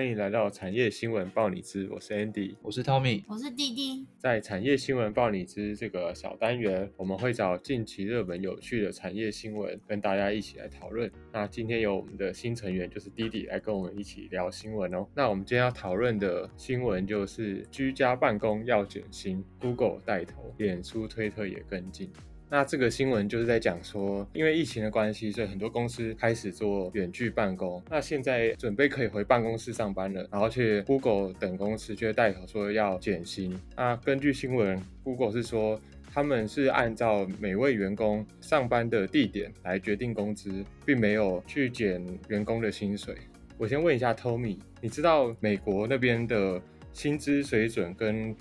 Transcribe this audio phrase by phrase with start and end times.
[0.00, 4.06] 欢迎来到产业新闻报你知，我是 Andy，我是 Tommy，我是弟弟。
[4.16, 11.12] 在产业新闻报你知这个小单元，我们会找近期热门有趣的产业新闻，跟大家一起来讨论。
[11.30, 15.06] 那今天有我们的新成员，就是弟弟来跟我们一起聊新闻哦。
[15.14, 22.10] 那我们今天要讨论的新闻就是居家办公要减薪，Google 带头，脸书、推特也跟进。
[22.52, 27.80] 那这个新闻就是在讲说，因为疫情的关系，所以很多公司开始做远距办公。
[27.88, 33.56] 那现在准备可以回办公室上班了，然后去 Google 等公司却带头说要减薪。
[33.76, 35.80] 那根据新闻，Google 是说
[36.12, 40.50] 他们是按照每位员工上班的地点来决定工资，
[40.84, 43.14] 并没有去减员工的薪水。
[43.56, 46.60] 我先问一下 Tommy，你知道美国那边的
[46.92, 48.34] 薪资水准跟？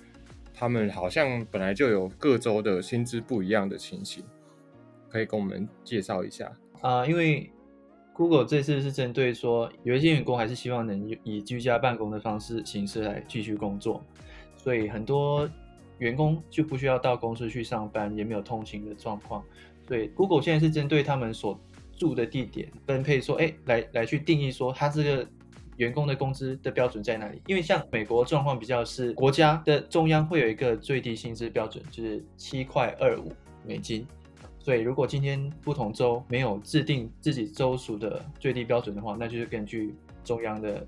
[0.60, 4.22] 他们好像本来就有各州的薪资不一样的情形，
[5.08, 6.52] 可以跟我们介绍一下
[6.82, 7.08] 啊？
[7.08, 7.50] 因为
[8.12, 14.04] Google 这次是针对说有一些员工还是希望能以居家办公的方式形式来继续工作，
[14.58, 15.50] 所以很多
[15.98, 19.42] 员工就不需要到公司去上班，也没有通勤的状况。
[19.88, 21.58] 所以 Google 现在是针对他们所
[21.96, 25.26] 住的地点分配，说哎，来来去定义说他这个。
[25.80, 27.42] 员工的工资的标准在哪里？
[27.48, 33.32] 因为像美国状况比较是国家的中央会有一个最低薪资标准，就是七块二五
[33.66, 34.06] 美金。
[34.60, 40.86] 所以如果今天不同州没有制定自己州属的最低标准的话，那就是根据中央的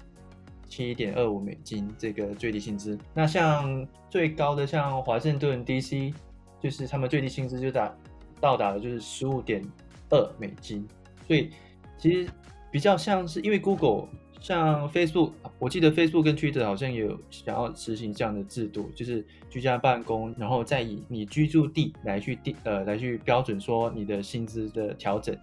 [0.68, 3.00] 七点二五美金这个最低薪资。
[3.14, 6.14] 那像最高的像华盛顿 DC，
[6.60, 7.96] 就是他们最低薪资就达
[8.42, 9.64] 到达了就是十五点
[10.10, 10.86] 二美金。
[11.26, 11.50] 所以
[11.98, 12.30] 其实
[12.70, 14.10] 比较像是因为 Google。
[14.42, 25.38] 像 Facebook，我记得 Facebook 跟 Twitter 好像也有想要实行这样的制度，就是居家办公，然后再以你居住地来去定呃来去标准说你的薪资的调整。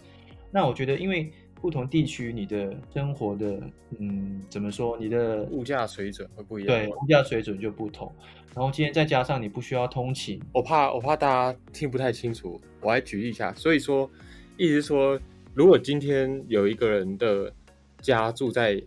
[0.50, 3.60] 那我觉得，因为不同地区你的生活的
[4.00, 8.12] 嗯怎么说，你的物价水准会不一样，对，物价水准就不同。
[8.52, 13.54] 然后今天再加上你不需要通勤，我怕我怕大家听不太清楚，我来举例一下。
[13.54, 14.10] 所以说，
[14.56, 15.20] 意思说，
[15.54, 17.54] 如果今天有一个人的。
[18.00, 18.82] 家住在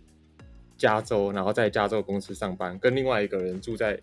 [0.76, 3.98] 加州，然后在加州公司上班，跟另外一个人住在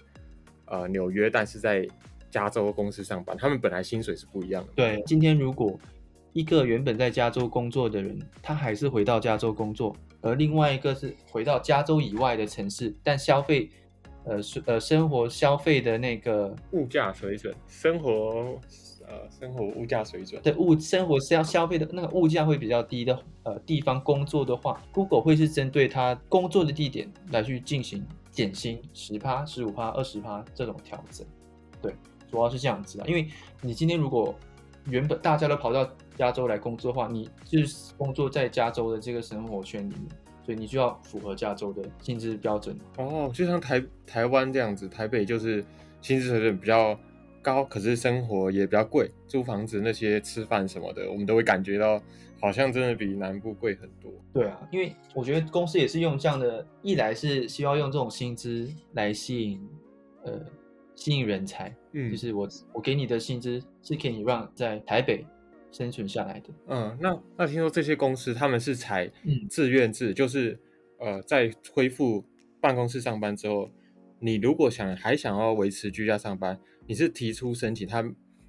[0.65, 1.87] 呃纽约，但是在
[2.29, 4.73] 加州公司上班，他们本来薪水是不一样的。
[4.75, 5.77] 对，今天如果
[6.33, 13.69] 一个原本在加州工作的人，他还是回到加州工作，而另外一个是回到加州以外的城市，但消费
[14.25, 18.59] 呃呃生活消费的那个物价水准，生活。
[19.09, 31.25] 呃，生活物价水准对物生活是要消费的那个物价会比较低的呃地方工作的话，Google 会是针对他工作的地点来去进行减薪十趴、十五趴、二十趴这种调整。
[31.81, 31.91] 对，
[32.29, 33.05] 主要是这样子啊。
[33.07, 33.27] 因为
[33.63, 34.35] 你今天如果
[34.85, 40.07] 原本大家都跑到加州来工作的话，你就是工作在加州的这个生活圈里面，
[40.45, 42.77] 所以你就要符合加州的薪资标准。
[42.97, 45.65] 哦，就像台台湾这样子，台北就是
[45.99, 46.95] 薪资水准比较。
[47.41, 52.01] 高，可是生活也比较贵，租房子那些吃饭什么的，我们都会感觉到
[52.39, 54.11] 好像真的比南部贵很多。
[54.33, 59.67] 对啊，因为我觉得公司也是用这样的，一来是希望用这种薪资来吸引
[60.23, 60.39] 呃
[60.95, 65.25] 吸引人才，嗯，就是我我给你的薪资是可以让在台北
[65.71, 66.49] 生存下来的。
[66.67, 69.11] 嗯，那那听说这些公司他们是采
[69.49, 70.59] 自愿制，就是
[70.99, 72.23] 呃在恢复
[72.61, 73.69] 办公室上班之后，
[74.19, 76.59] 你如果想还想要维持居家上班。
[76.89, 78.03] 你是提出申请，他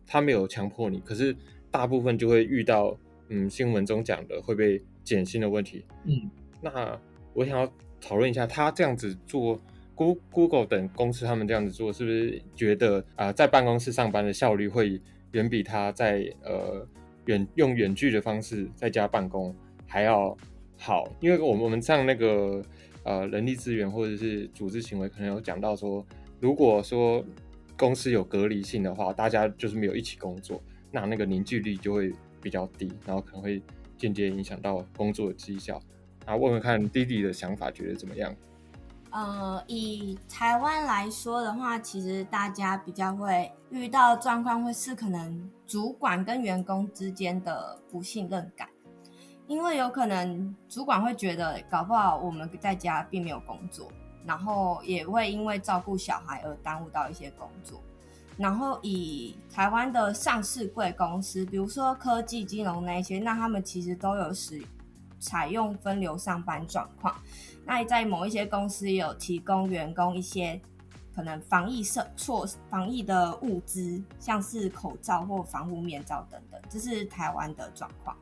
[0.06, 1.36] 他没有强迫你，可是
[1.70, 2.96] 大部分就会遇到，
[3.28, 5.84] 嗯，新闻中讲的会被减薪的问题。
[6.06, 6.30] 嗯，
[6.62, 6.98] 那
[7.34, 7.70] 我想要
[8.00, 9.60] 讨论一下，他这样子做
[9.94, 14.98] ，Go Google 等公司他们这样子做，是不是觉得啊，在办公室上班的效率会
[15.32, 16.88] 远比他在呃
[17.26, 19.54] 远用远距的方式在家办公
[19.86, 20.34] 还要
[20.78, 21.06] 好？
[21.20, 22.64] 因为我们我们上那个
[23.04, 26.02] 呃人力资源或者是组织行为，可能有讲到说，
[26.40, 27.22] 如果说
[27.80, 32.12] 公司有隔离性的话，大家就是没有一起工作，那那个凝聚力就会
[32.42, 33.62] 比较低，然后可能会
[33.96, 35.80] 间接影响到工作的绩效。
[36.26, 38.36] 那，问问看弟弟的想法，觉得怎么样？
[39.12, 48.68] 呃，以台湾来说的话，其实大家比较会遇到状况，会是可能主管跟员工之间的不信任感，
[49.46, 53.90] 因为有可能主管会觉得，搞不好我们在家并没有工作。
[54.24, 57.80] 然后也会因为照顾小孩而耽误到一些工作。
[58.36, 64.62] 然后以台湾的上市贵公司，比如说科技、金融那些，那他们其实都有使
[65.18, 67.14] 采用分流上班状况。
[67.66, 70.58] 那在某一些公司有提供员工一些
[71.14, 78.16] 可能防疫设措防疫的物资，像是口罩或防护面罩等等，这是台湾的状况。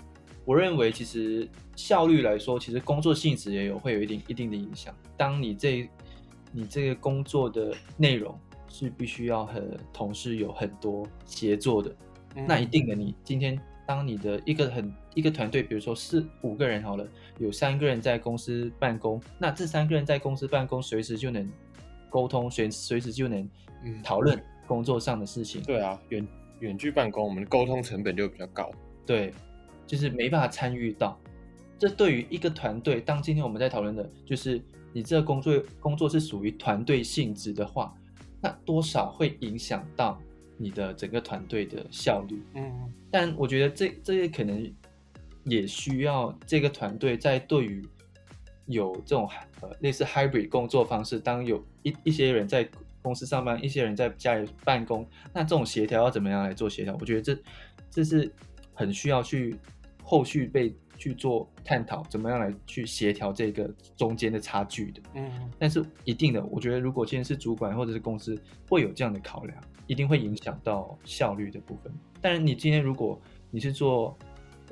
[0.48, 1.46] 我认为其实
[1.76, 4.94] 效率来说，其实工作性质也有会有一定一定的影响。
[5.14, 5.86] 当你这
[6.50, 8.34] 你这个工作的内容
[8.66, 9.62] 是必须要和
[9.92, 11.94] 同事有很多协作的，
[12.46, 17.06] 那一定的你今天当你的一个很一个团队，比如说四五个人好了，
[17.38, 21.46] 有三个人在公司办公，那这三个人在公司办公，随时就能
[22.08, 23.46] 沟通，随随时就能
[23.84, 25.62] 嗯讨论工作上的事情。
[25.64, 26.26] 对啊，远
[26.60, 28.70] 远距办公，我们的沟通成本就比较高。
[29.04, 29.30] 对，
[29.88, 31.18] 就是没办法参与到。
[31.78, 34.60] 这对于一个团队，当今天我们在讨论的，就是
[34.92, 37.94] 你这个工作工作是属于团队性质的话，
[38.40, 40.20] 那多少会影响到
[40.56, 42.42] 你的整个团队的效率。
[42.54, 44.70] 嗯，但我觉得这这些可能
[45.44, 47.86] 也需要这个团队在对于
[48.66, 49.28] 有这种
[49.60, 52.68] 呃类似 hybrid 工作方式，当有一一些人在
[53.00, 56.96] 公司上班，一些人在家里办公，那这种协调要怎么样来做协调？
[57.00, 57.38] 我觉得这
[57.88, 58.28] 这是
[58.74, 59.56] 很需要去
[60.10, 65.02] 后续被去做探讨，怎么样来去协调这个中间的差距的。
[65.16, 68.34] 嗯，但是一定的，我觉得如果今天是主管或者是公司
[68.70, 71.92] 会有这样的考量，一定会影响到效率的部分。
[72.22, 73.20] 但是你今天如果
[73.50, 74.16] 你是做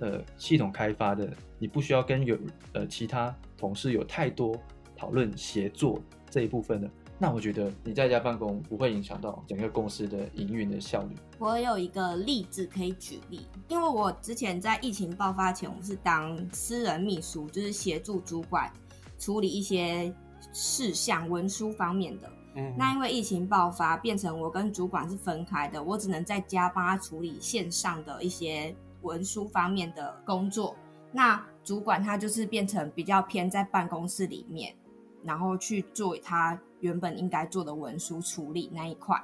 [0.00, 2.34] 呃系统开发的，你不需要跟有
[2.72, 4.58] 呃其他同事有太多
[4.96, 6.00] 讨论协作
[6.30, 11.16] 这一部分的，那我觉得你在家办公不会影响到整个公司的营运的效率。
[11.38, 18.70] 我有一个例子可以举例，因为我之前在疫情爆发前，我是当私人秘书，就是协助主管
[19.18, 20.14] 处理一些
[20.52, 22.30] 事项文书方面的。
[22.58, 30.74] 嗯那因为疫情爆发，变成我跟主管是分开的，我只能在家帮他处理线上的一些文书方面的工作。
[31.12, 34.74] 那主管他就是变成比较偏在办公室里面，
[35.22, 39.22] 然后去做他原本应该做的文书处理那一块。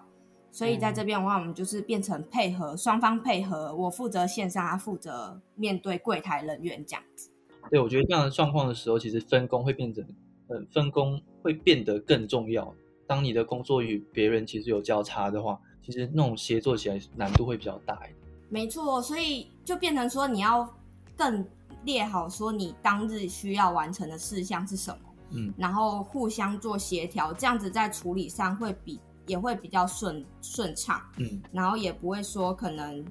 [0.50, 7.30] 所以在这边的话，我们就是变成配合双方配合，我负责线上，他负责面对柜台人员这样子。
[7.70, 10.04] 对，我觉得这样的状况的时候，其实分工会变成，
[10.48, 12.74] 呃，分工会变得更重要。
[13.06, 18.16] 当你的工作与别人其实有交叉的话，其实那种协作起来难度会比较大一点。
[18.50, 20.68] 没错，所以就变成说你要
[21.16, 21.46] 更
[21.84, 33.04] 列好说你当日需要完成的事项是什么，嗯，然后互相做协调，这样子在处理上会比也会比较顺顺畅，嗯，然后也不会说可能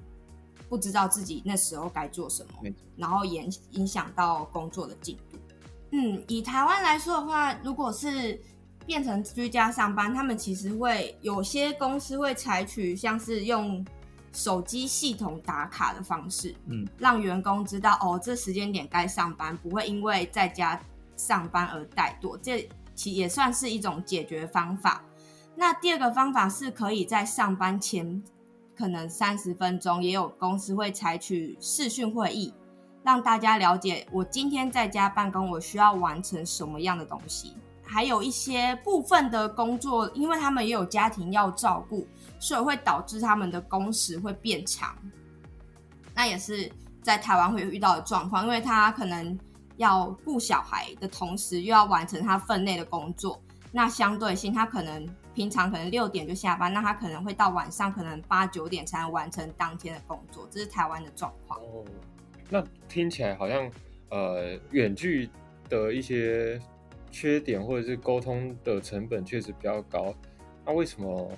[0.68, 5.38] 不知道自己那时候该做什么，然后影影响到工作的进度。
[5.90, 8.40] 嗯，以台湾来说的话，如果是
[8.86, 13.84] 变成居家上班，他们其实会有些公司会采取像是用
[14.32, 20.80] 手机系统打卡的方式，嗯，让员工知道哦，这时间点该上班，不会因为在家
[21.22, 25.04] 上班而怠惰，这其也算是一种解决方法。
[25.54, 28.22] 那第二个方法是可以在上班前
[28.76, 32.52] 可能三十分钟，也有公司会采取视讯会议，
[33.04, 37.56] 让大家了解我今天在家办公，我需要完成什么样的东西。
[37.84, 42.08] 还有一些部分的工作，因为他们也有家庭要照顾，
[42.40, 44.96] 所以会导致他们的工时会变长。
[46.14, 46.70] 那也是
[47.02, 49.38] 在台湾会遇到的状况，因为他可能
[49.82, 53.42] 要顾小孩的同时，又要完成他分内的工作。
[53.72, 61.58] 那相对性，他可能平常可能六点就下班，那他可能会到晚上可能八九点才能完成当天的工作，这是台湾的状况。
[61.60, 61.84] 哦，
[62.48, 63.70] 那听起来好像
[64.10, 65.28] 呃远距
[65.70, 66.60] 的一些
[67.10, 70.14] 缺点或者是沟通的成本确实比较高。
[70.64, 71.30] 那为什么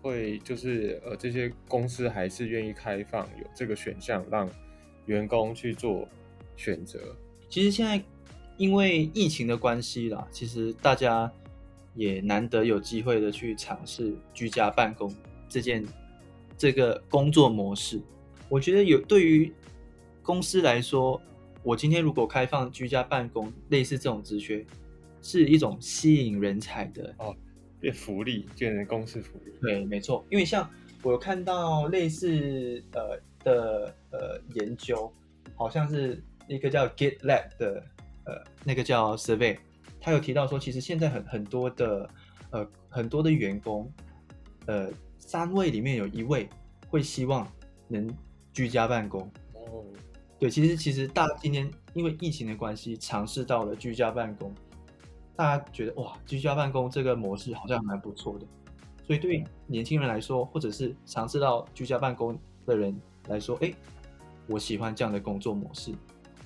[0.00, 4.48] 会就是呃这些公司还是愿意开放有这个选项让
[5.04, 6.08] 员工去做
[6.56, 7.14] 选择？
[7.54, 8.02] 其实现在
[8.56, 11.30] 因为疫情的关系啦，其实大家
[11.94, 15.14] 也难得有机会的去尝试居家办公
[15.48, 15.86] 这件
[16.58, 18.02] 这个工作模式。
[18.48, 19.54] 我觉得有对于
[20.20, 21.22] 公司来说，
[21.62, 24.66] 我今天如果开放居家办公，类似这种职缺，
[25.22, 27.14] 是一种吸引人才的
[27.78, 29.52] 变福利，变成公司福利。
[29.62, 30.68] 对，没错，因为像
[31.04, 35.08] 我有看到类似呃的呃研究，
[35.54, 37.82] 好像是一个叫 GitLab 的
[38.24, 39.58] 呃那个叫 survey，
[40.00, 42.08] 他有提到说，其实现在很很多的
[42.50, 43.90] 呃很多的员工，
[44.66, 46.48] 呃三位里面有一位
[46.88, 47.46] 会希望
[47.88, 48.08] 能
[48.52, 49.22] 居家办公。
[49.54, 49.84] 哦，
[50.38, 54.54] 对，其实其实大家今天因为疫情的关系，尝试到了居家办公，
[55.34, 58.46] 大家觉得哇，居家办公这个模式好像蛮不错的，
[59.06, 62.94] 所以对于年轻人来说，或者是尝试到居家办公的人
[63.28, 63.72] 来说，哎，
[64.46, 65.92] 我喜欢这样的工作模式，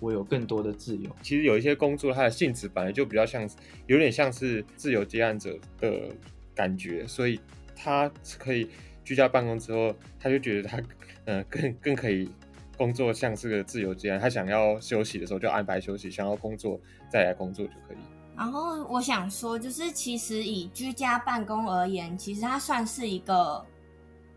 [0.01, 1.11] 我有更多的自由。
[1.23, 3.49] 其实有一些工作它的性质本来就比较像，
[3.87, 6.09] 有点像是自由接案者的
[6.55, 7.41] 感觉，所以
[7.75, 8.69] 他可以
[9.05, 10.83] 居家办公之后，他就觉得他
[11.25, 12.31] 呃更更可以
[12.77, 17.97] 工作像是个自由接案，他想要休息的时候就安排休息，想要工作再来工作就可以。
[18.37, 23.65] 然后我想说，就是其实以居家办公而言，其实它算是一个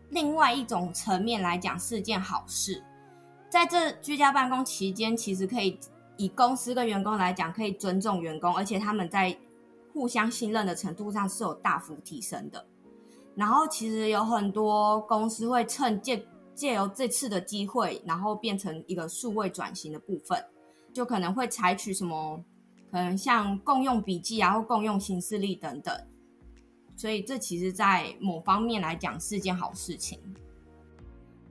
[0.09, 2.81] 另外一种层面来讲是件好事。
[3.51, 5.77] 在这居家办公期间，其实可以
[6.15, 9.37] 以公司跟员工来讲，可以尊重员工，而且他们在
[9.91, 12.65] 互相信任的程度上是有大幅提升的。
[13.35, 20.41] 然后其实有很多公司会趁借借由这次的机会，然后变成一个数位转型的部分，
[20.93, 22.41] 就可能会采取什么。
[22.89, 25.93] 可能像共用笔记啊，或共用行事历等等，
[26.97, 30.19] 所以这其实，在某方面来讲是件好事情。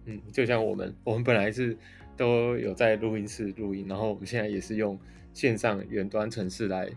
[0.05, 1.77] 嗯，就像我们，我们本来是
[2.17, 4.99] 都有在录音室录音，然后我们现在也是用
[5.33, 6.91] 线上远端程式来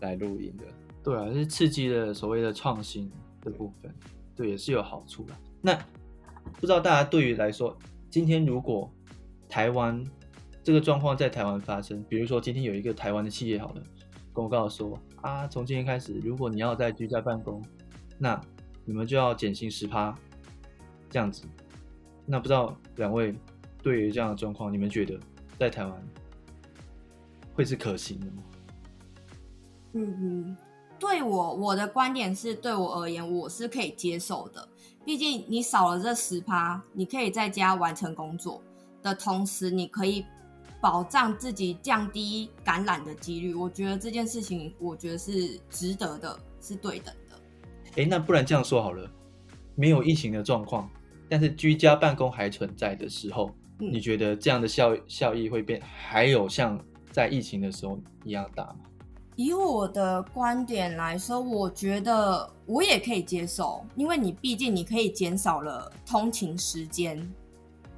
[0.00, 0.64] 来录音的。
[1.02, 3.10] 对啊，是刺激了所谓的创新
[3.42, 3.94] 的部分，
[4.36, 5.34] 对，也是有好处的。
[5.60, 5.74] 那
[6.54, 7.76] 不知道大家对于来说，
[8.10, 8.90] 今天如果
[9.48, 10.04] 台湾。
[10.64, 13.82] 这个状况在台湾发生，比如说今天有一个台湾的企业，好了，
[14.34, 17.64] 公告说啊，从今天开始，如果你要在居家办公，
[18.18, 18.38] 那
[18.84, 20.14] 你们就要减薪十趴，
[21.08, 21.44] 这样子。
[22.30, 23.34] 那不知道两位
[23.82, 25.18] 对于这样的状况，你们觉得
[25.58, 26.08] 在台湾
[27.54, 28.42] 会是可行的吗？
[29.94, 30.56] 嗯嗯，
[30.98, 34.68] 对我我的观点是，对我而言，我是可以接受的。
[35.04, 38.62] 毕竟你少了这十趴，你可以在家完成工作
[39.02, 40.24] 的同时，你可以。
[40.80, 47.36] 保障自己降低感染的几率，我觉得这件事情，我觉得是值得的，是对等的。
[47.96, 49.10] 哎，那不然这样说好了，
[49.74, 50.88] 没有疫情的状况，
[51.28, 56.78] 但是居家办公还存在的时候，你觉得这样的效效益会变，还有像
[57.10, 58.76] 在疫情的时候一样大吗？
[59.36, 67.28] 以我的观点来说，我觉得我也可以接受，因为你毕竟你可以减少了通勤时间。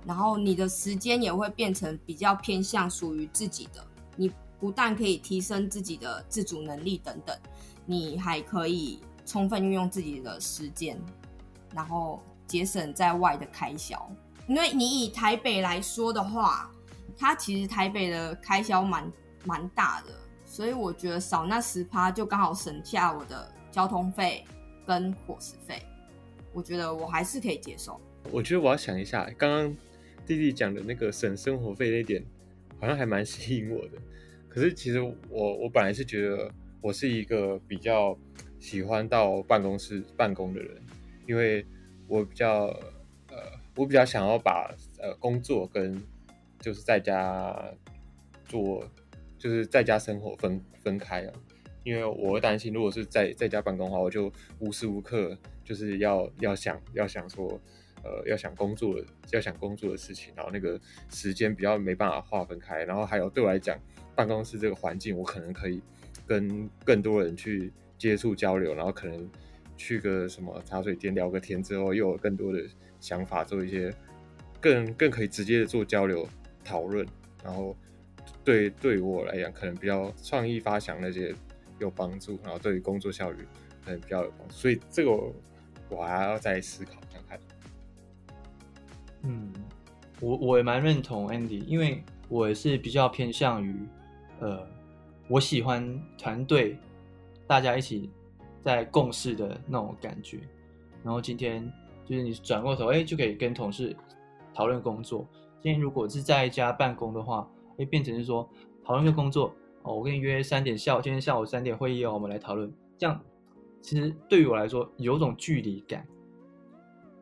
[0.06, 7.36] 然后你的时间也会变成比较偏向属于自己的，你不但可以提升自己的自主能力等等，
[7.84, 10.98] 你还可以充分运用自己的时间，
[11.74, 12.18] 然后
[12.50, 14.10] 节省在外的开销。
[14.46, 16.70] 因为你以台北来说的话，
[17.16, 19.12] 它其实台北的开销蛮
[19.44, 20.08] 蛮大的，
[20.44, 24.44] 所以我觉得少那十趴就刚好省下我的交通费
[24.86, 25.80] 跟伙食费，
[26.52, 28.00] 我觉得我还是可以接受。
[28.30, 29.76] 我觉得我要想一下，刚刚。
[30.26, 32.24] 弟弟讲的那个省生活费那点，
[32.78, 33.98] 好像还蛮吸引我的。
[34.48, 36.48] 可是其实我我本来是觉得
[36.80, 38.16] 我是一个比较
[38.60, 40.80] 喜欢到办公室办公的人，
[41.26, 41.66] 因为
[42.10, 42.64] 我比较
[43.30, 43.36] 呃，
[43.76, 46.02] 我比较想要把呃工作跟
[46.58, 47.72] 就是在家
[48.44, 48.84] 做，
[49.38, 51.32] 就是在家生活分分开啊。
[51.84, 57.60] 因为我担心，如果是在在家办公的话，我就无时无刻就是要要想要想说。
[58.02, 58.98] 呃，要想工作，
[59.30, 63.78] 要想工作的事情，然后那个时间比较没办法划分开，然后还有对我来讲，
[64.14, 65.82] 办公室这个环境，我可能可以
[66.26, 69.30] 跟更多人去接触交流，然后可能
[69.80, 72.62] 去个什么茶水间聊个天之后，又有更多的
[73.00, 73.90] 想法，做一些
[74.60, 76.28] 更更可以直接的做交流
[76.62, 77.06] 讨论，
[77.42, 77.74] 然后
[78.44, 81.34] 对对于我来讲，可能比较创意发想那些
[81.78, 83.38] 有帮助，然后对于工作效率
[83.82, 85.10] 可能比较有帮助，所以这个
[85.88, 87.40] 我还要再思考看看。
[89.22, 89.50] 嗯，
[90.20, 93.74] 我我也蛮认同 Andy，因为我也是比较偏向于，
[94.40, 94.68] 呃，
[95.26, 96.76] 我喜欢团队
[97.46, 98.10] 大家一起
[98.62, 100.40] 在共事的那种感觉。
[101.02, 101.70] 然后今天
[102.04, 103.96] 就是你转过头，哎，就可以跟同事
[104.54, 105.26] 讨论工作。
[105.62, 107.48] 今天如果是在家办公的话，
[107.78, 108.48] 哎，变成是说
[108.84, 112.72] 讨论个工作哦，我跟你约三点下午，今天下午三点会议哦，我们来讨论。
[112.98, 113.18] 这样
[113.80, 116.06] 其实对于我来说有种距离感。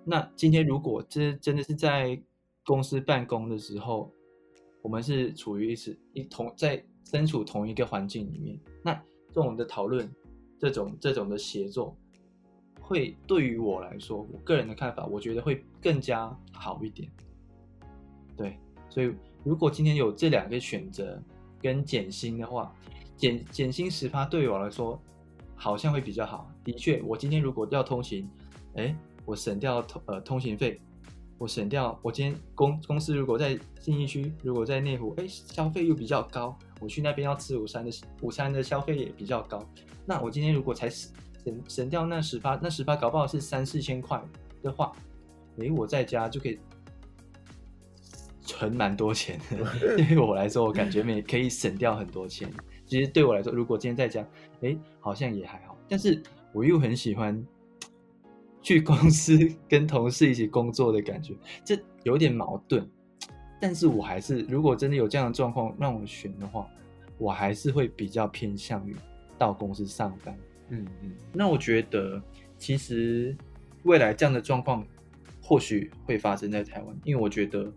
[0.04, 2.20] 那今天如果这真的是在
[2.64, 4.10] 公司办公的时候，
[4.82, 8.92] 我们是处于一次一同在身处同一个环境里面，那
[9.32, 10.10] 这种的讨论，
[10.58, 11.96] 这种这种的协作，
[12.80, 17.10] 会对于我来说，我个人的看法，我觉得会更加好一点。
[18.36, 19.12] 对，所以
[19.44, 21.22] 如果今天有这两个选择
[21.60, 22.74] 跟减薪的话，
[23.16, 25.00] 减减薪十趴对于我来说
[25.54, 26.50] 好像会比较好。
[26.64, 28.28] 的确，我今天如果要通勤，
[28.74, 28.94] 哎。
[29.28, 30.80] 我省掉通呃通行费，
[31.36, 37.90] 我省掉我今天公公司如果在信义区，如果在内湖，哎消费又比较高，我去那边要吃午餐的
[38.22, 39.62] 午餐的消费也比较高。
[40.08, 41.12] 那我今天如果才省
[41.68, 44.18] 省掉那十八，那十八搞不好是三四千块
[44.62, 44.90] 的话，
[45.60, 46.58] 哎我在家就可以
[48.40, 49.38] 存蛮多钱。
[49.78, 52.50] 对于我来说，我感觉每可以省掉很多钱。
[52.86, 54.26] 其实对我来说，如果今天在家，
[54.62, 56.22] 哎好像也还好，但是
[56.54, 57.46] 我又很喜欢。
[58.60, 59.38] 去公司
[59.68, 61.32] 跟同事一起工作的感觉，
[61.64, 62.86] 这有点矛盾。
[63.60, 66.68] 但是我还是如果真的有这样的状况让我选的话，
[67.16, 68.94] 我还是会比较偏向于
[69.38, 70.36] 到公司上班。
[70.70, 72.20] 嗯嗯，那我觉得
[72.58, 73.34] 其实
[73.84, 74.86] 未来这样的状况
[75.42, 77.72] 或许会发生在台湾，因为我觉得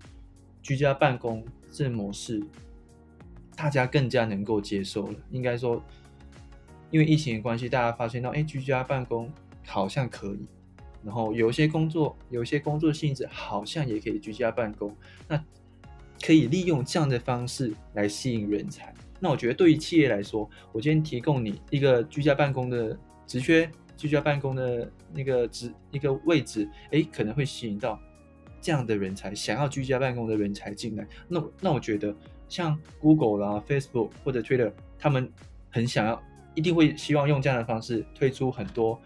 [0.62, 2.44] 居家办公这模式
[3.56, 5.16] 大家更加能够接受了。
[5.30, 5.82] 应该说，
[6.90, 9.32] 因为疫情的关系，大家发现到，哎，居家办公
[9.66, 10.46] 好像可以，
[11.02, 14.94] 然后有些工作，有些工作性质好像也可以居家办公，
[15.30, 15.42] 那
[16.22, 18.94] 可以利用这样的方式来吸引人才。
[19.24, 22.98] 那我觉得对于企业来说，我今天提供你一个居家办公的
[23.28, 28.02] 职缺，居家办公的那个职一个位置，哎，可能会吸引到
[28.60, 31.08] 这样的人才，想要居家办公的人才进来。
[31.28, 32.16] 那那我觉得
[32.50, 35.32] 像 Google 啦、Facebook 或者 Twitter，他们
[35.70, 36.20] 很想要，
[36.56, 39.00] 一定会希望用这样的方式推出很多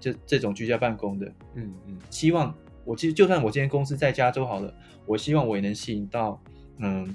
[0.00, 1.26] 这这种居家办公的。
[1.56, 2.54] 嗯嗯，希望
[2.86, 6.42] 我其实就算我今天公司在加州好了，我希望我也能吸引到，
[6.78, 7.14] 嗯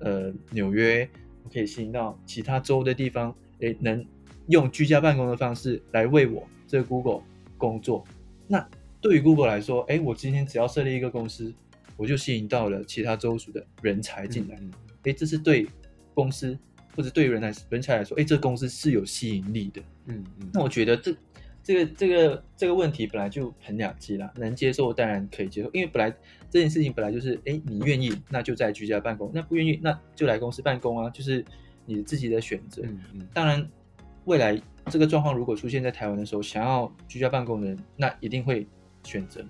[0.00, 1.06] 呃纽约。
[1.48, 4.04] 可以吸引到其他州的地方，诶，能
[4.48, 7.22] 用居家办公的方式来为我这个 Google
[7.56, 8.04] 工作。
[8.46, 8.66] 那
[9.00, 11.52] 对于 Google 来说，诶，我今天只要设立一个公司，
[11.96, 14.58] 我就吸引到了其他州属的人才进来。
[15.04, 15.66] 诶，这是对
[16.14, 16.58] 公司
[16.96, 19.80] 或者对于人才人才来说，诶，这公司是有吸引力的。
[20.06, 20.50] 嗯嗯。
[20.52, 21.14] 那我觉得这
[21.68, 26.10] 这个这个这个问题本来就很两极啦，能接受当然可以接受，因为本来
[26.48, 31.44] 这件事情本来就是，哎，你愿意那就在居家办公，那不愿意那就来公司办公啊，就是
[31.84, 32.80] 你自己的选择。
[32.86, 33.28] 嗯嗯。
[33.34, 33.68] 当然，
[34.24, 38.66] 未来这个状况如果出现在台湾的时候，想要居家办公的人，那一定会
[39.04, 39.44] 选择。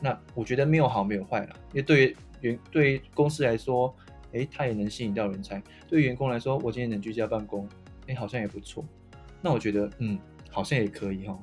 [0.00, 3.92] 那我觉得没有好没有坏啦，因为对于员对于公司来说，
[4.32, 7.68] 哎，他也能吸引到人才；对于员工来说，我今天能居家办公，
[8.06, 8.84] 哎，好像也不错。
[9.42, 10.16] 那我觉得，嗯，
[10.48, 11.36] 好像也可以哈。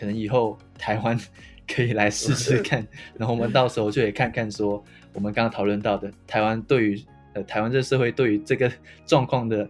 [0.00, 1.18] 可能以后台湾
[1.68, 2.84] 可以来试试看，
[3.18, 7.04] 然后我们到时候就可以看看说，我们刚刚讨论到的台湾对于
[7.34, 8.72] 呃台湾这社会对于这个
[9.04, 9.68] 状况的。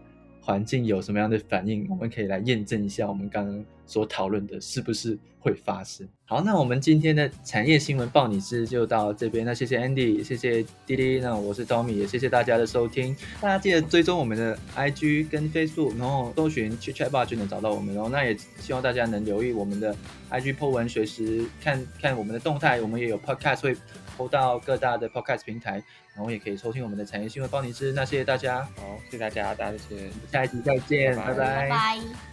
[0.50, 6.08] 环境有什么样的反应，我们可以来验证一下我们刚刚所讨论的是不是会发生。
[6.24, 9.44] 好，那我们今天的产业新闻报你知就到这边。
[9.44, 13.16] 那谢谢 Andy，谢谢滴滴，那我是 Tommy，也谢谢大家的收听。
[13.40, 17.94] 大家记得追踪我们的 IG 跟 Facebook，然后搜寻 ChatChatBot 就能找到我们。
[17.94, 19.94] 然后那也希望大家能留意我们的
[20.30, 22.80] IG po 文，随时看看我们的动态。
[22.80, 23.76] 我们也有 Podcast 会。
[24.16, 25.82] 投到各大的 podcast 平台，
[26.20, 27.92] 然后也可以收听我们的产业新闻，帮你知。
[27.92, 32.29] 那谢谢大家，好，谢谢大家，大家再见，下一集再见，拜拜。